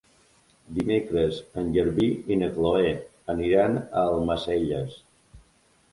Dimecres 0.77 1.41
en 1.61 1.69
Garbí 1.75 2.09
i 2.35 2.39
na 2.45 2.49
Chloé 2.55 2.97
aniran 3.35 3.77
a 3.81 4.07
Almacelles. 4.17 5.01